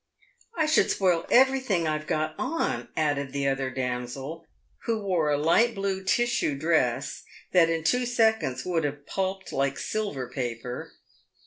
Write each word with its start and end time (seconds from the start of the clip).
"I 0.57 0.65
should 0.65 0.89
spoil 0.89 1.27
everything 1.29 1.87
I've 1.87 2.07
got 2.07 2.33
on!" 2.39 2.87
added 3.07 3.33
the 3.33 3.47
other 3.47 3.69
damsel, 3.69 4.47
who 4.85 4.97
wore 4.99 5.29
a 5.29 5.37
light 5.37 5.75
blue 5.75 6.03
tissue 6.03 6.57
dress, 6.57 7.21
that 7.51 7.69
in 7.69 7.83
two 7.83 8.07
seconds 8.07 8.65
would 8.65 8.83
have 8.83 9.05
pulped 9.05 9.53
like 9.53 9.77
silver 9.77 10.27
paper. 10.27 10.91